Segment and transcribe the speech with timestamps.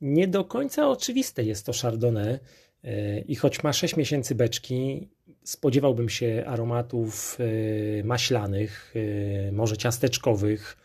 [0.00, 2.38] Nie do końca oczywiste jest to Chardonnay
[2.84, 5.08] e, i choć ma 6 miesięcy beczki,
[5.44, 8.94] spodziewałbym się aromatów e, maślanych,
[9.48, 10.76] e, może ciasteczkowych.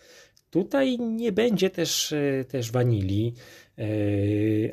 [0.49, 2.13] Tutaj nie będzie też,
[2.47, 3.33] też wanilii,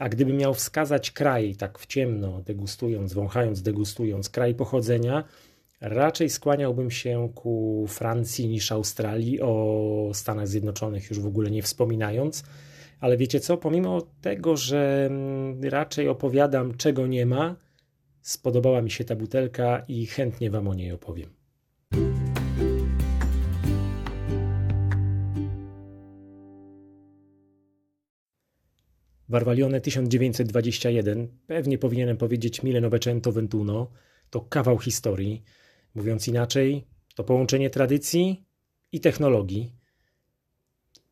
[0.00, 5.24] a gdybym miał wskazać kraj, tak w ciemno, degustując, wąchając, degustując, kraj pochodzenia,
[5.80, 12.44] raczej skłaniałbym się ku Francji niż Australii, o Stanach Zjednoczonych już w ogóle nie wspominając.
[13.00, 17.56] Ale wiecie co, pomimo tego, że mm, raczej opowiadam czego nie ma,
[18.20, 21.30] spodobała mi się ta butelka i chętnie Wam o niej opowiem.
[29.28, 33.90] Barwalione 1921, pewnie powinienem powiedzieć Mille Novecento Ventuno,
[34.30, 35.42] to kawał historii.
[35.94, 38.44] Mówiąc inaczej, to połączenie tradycji
[38.92, 39.79] i technologii.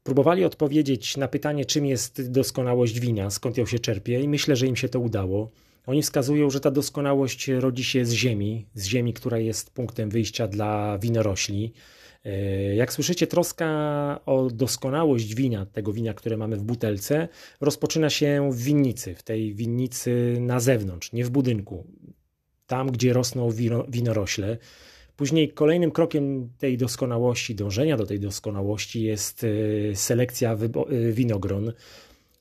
[0.08, 4.66] Próbowali odpowiedzieć na pytanie, czym jest doskonałość wina, skąd ją się czerpie, i myślę, że
[4.66, 5.50] im się to udało.
[5.86, 10.48] Oni wskazują, że ta doskonałość rodzi się z ziemi, z ziemi, która jest punktem wyjścia
[10.48, 11.72] dla winorośli.
[12.24, 17.28] E, jak słyszycie, troska o doskonałość wina, tego wina, które mamy w butelce,
[17.60, 21.86] rozpoczyna się w winnicy, w tej winnicy na zewnątrz, nie w budynku,
[22.66, 23.50] tam gdzie rosną
[23.88, 24.58] winorośle.
[25.18, 31.72] Później kolejnym krokiem tej doskonałości, dążenia do tej doskonałości jest e, selekcja e, winogron.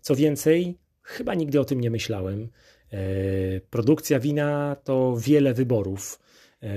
[0.01, 2.47] Co więcej, chyba nigdy o tym nie myślałem.
[2.91, 2.97] E,
[3.69, 6.19] produkcja wina to wiele wyborów.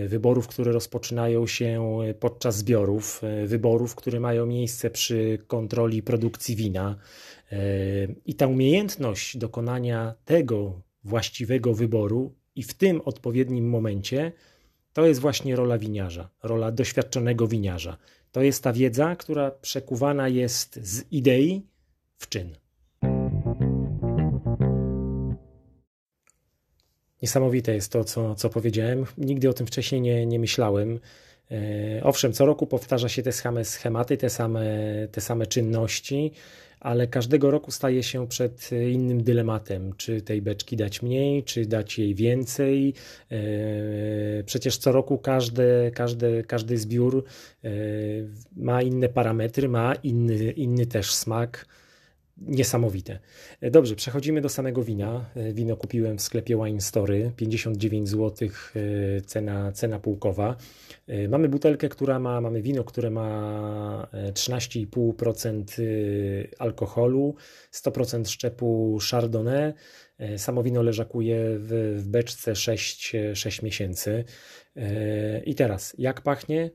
[0.09, 6.97] Wyborów, które rozpoczynają się podczas zbiorów, wyborów, które mają miejsce przy kontroli produkcji wina.
[8.27, 14.33] I ta umiejętność dokonania tego właściwego wyboru i w tym odpowiednim momencie
[14.93, 17.97] to jest właśnie rola winiarza, rola doświadczonego winiarza.
[18.33, 21.67] To jest ta wiedza, która przekuwana jest z idei
[22.19, 22.57] w czyn.
[27.23, 29.07] Niesamowite jest to, co, co powiedziałem.
[29.19, 31.01] Nigdy o tym wcześniej nie, nie myślałem.
[31.51, 34.67] E, owszem, co roku powtarza się te same schematy, te same,
[35.13, 36.33] te same czynności,
[36.81, 41.99] ale każdego roku staje się przed innym dylematem, czy tej beczki dać mniej, czy dać
[41.99, 42.95] jej więcej.
[43.31, 43.39] E,
[44.47, 47.25] przecież co roku każdy, każdy, każdy zbiór
[47.65, 47.71] e,
[48.57, 51.67] ma inne parametry, ma inny, inny też smak
[52.41, 53.19] niesamowite.
[53.63, 55.31] Dobrze, przechodzimy do samego wina.
[55.53, 60.57] Wino kupiłem w sklepie Wine Story, 59 zł e, cena, cena półkowa.
[61.07, 65.85] E, mamy butelkę, która ma, mamy wino, które ma 13,5% e,
[66.59, 67.35] alkoholu,
[67.73, 69.73] 100% szczepu Chardonnay.
[70.37, 74.25] Samo wino leżakuje w, w beczce 6, 6 miesięcy.
[75.45, 76.71] I teraz, jak pachnie?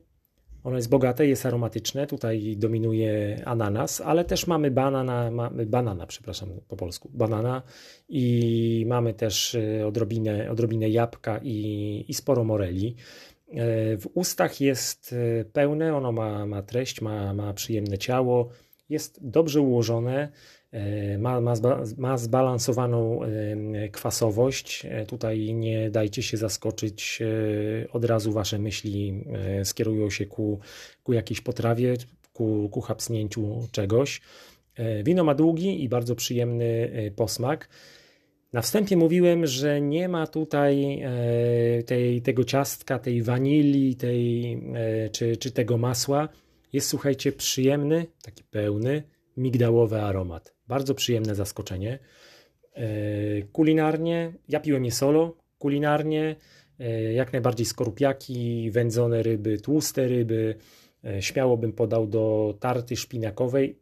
[0.66, 6.48] Ono jest bogate, jest aromatyczne, tutaj dominuje ananas, ale też mamy banana, mamy banana, przepraszam
[6.68, 7.62] po polsku, banana
[8.08, 12.96] i mamy też y, odrobinę, odrobinę jabłka i, i sporo moreli.
[13.50, 18.48] E, w ustach jest y, pełne, ono ma, ma treść, ma, ma przyjemne ciało,
[18.88, 20.32] jest dobrze ułożone,
[20.76, 21.54] E, ma, ma,
[21.98, 24.86] ma zbalansowaną e, kwasowość.
[24.90, 27.22] E, tutaj nie dajcie się zaskoczyć,
[27.92, 29.24] od razu wasze myśli
[29.64, 30.60] skierują się ku,
[31.02, 31.94] ku jakiejś potrawie,
[32.32, 34.20] ku, ku chapsnięciu czegoś.
[35.04, 37.68] Wino ma długi i bardzo przyjemny posmak.
[38.52, 41.02] Na wstępie mówiłem, że nie ma tutaj
[41.86, 44.62] tej, tego ciastka, tej wanilii, tej,
[45.12, 46.28] czy, czy tego masła.
[46.76, 49.02] Jest, słuchajcie, przyjemny, taki pełny,
[49.36, 50.54] migdałowy aromat.
[50.68, 51.98] Bardzo przyjemne zaskoczenie.
[52.74, 52.88] E,
[53.52, 56.36] kulinarnie, ja piłem je solo, kulinarnie
[56.80, 60.54] e, jak najbardziej skorupiaki, wędzone ryby, tłuste ryby.
[61.04, 63.78] E, śmiało bym podał do tarty szpinakowej.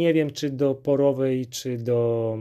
[0.00, 2.38] Nie wiem, czy do porowej, czy do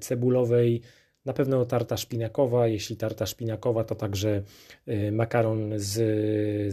[0.00, 0.80] cebulowej.
[1.26, 2.68] Na pewno tarta szpinakowa.
[2.68, 4.42] Jeśli tarta szpinakowa, to także
[5.12, 5.94] makaron z,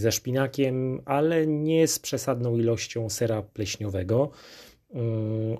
[0.01, 4.31] ze szpinakiem, ale nie z przesadną ilością sera pleśniowego.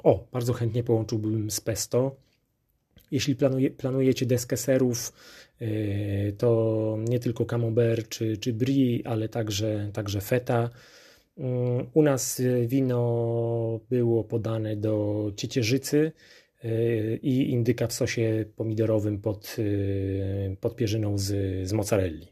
[0.04, 2.16] O, bardzo chętnie połączyłbym z pesto.
[3.12, 5.14] Jeśli planuje, planujecie deskę serów,
[5.62, 10.70] y, to nie tylko camembert czy, czy brie, ale także, także feta.
[11.94, 16.43] U nas wino było podane do ciecierzycy y,
[17.22, 21.28] i indyka w sosie pomidorowym pod, y, pod pierzyną z,
[21.68, 22.28] z mozzarelli.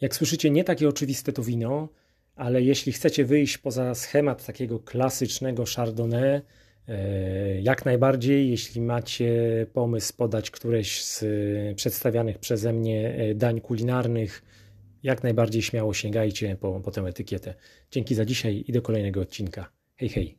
[0.00, 1.88] Jak słyszycie, nie takie oczywiste to wino,
[2.36, 6.40] ale jeśli chcecie wyjść poza schemat takiego klasycznego Chardonnay,
[6.88, 11.24] e, jak najbardziej, jeśli macie pomysł podać któreś z
[11.76, 14.42] przedstawianych przeze mnie e, dań kulinarnych,
[15.02, 17.54] jak najbardziej śmiało sięgajcie po, po tę etykietę.
[17.90, 19.70] Dzięki za dzisiaj i do kolejnego odcinka.
[19.96, 20.38] Hej, hej.